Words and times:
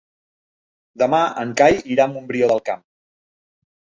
Demà 1.01 1.19
en 1.41 1.51
Cai 1.61 1.77
irà 1.95 2.07
a 2.09 2.11
Montbrió 2.13 2.49
del 2.53 2.63
Camp. 2.71 2.83